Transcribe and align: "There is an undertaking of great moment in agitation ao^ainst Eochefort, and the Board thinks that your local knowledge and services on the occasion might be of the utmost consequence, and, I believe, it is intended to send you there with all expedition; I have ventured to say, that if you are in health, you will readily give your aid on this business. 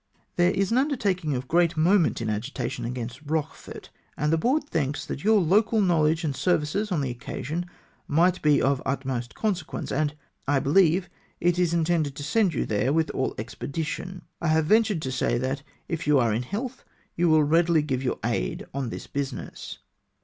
"There 0.35 0.49
is 0.49 0.71
an 0.71 0.79
undertaking 0.79 1.35
of 1.35 1.47
great 1.47 1.77
moment 1.77 2.21
in 2.21 2.29
agitation 2.31 2.85
ao^ainst 2.91 3.21
Eochefort, 3.23 3.89
and 4.17 4.33
the 4.33 4.37
Board 4.39 4.63
thinks 4.67 5.05
that 5.05 5.23
your 5.23 5.39
local 5.39 5.79
knowledge 5.79 6.23
and 6.23 6.35
services 6.35 6.91
on 6.91 7.01
the 7.01 7.11
occasion 7.11 7.67
might 8.07 8.41
be 8.41 8.59
of 8.63 8.79
the 8.79 8.85
utmost 8.87 9.35
consequence, 9.35 9.91
and, 9.91 10.15
I 10.47 10.57
believe, 10.59 11.07
it 11.39 11.59
is 11.59 11.71
intended 11.71 12.15
to 12.15 12.23
send 12.23 12.55
you 12.55 12.65
there 12.65 12.91
with 12.91 13.11
all 13.11 13.35
expedition; 13.37 14.23
I 14.41 14.47
have 14.47 14.65
ventured 14.65 15.03
to 15.03 15.11
say, 15.11 15.37
that 15.37 15.61
if 15.87 16.07
you 16.07 16.17
are 16.17 16.33
in 16.33 16.41
health, 16.49 16.83
you 17.15 17.29
will 17.29 17.43
readily 17.43 17.83
give 17.83 18.01
your 18.01 18.17
aid 18.25 18.65
on 18.73 18.89
this 18.89 19.05
business. 19.05 19.77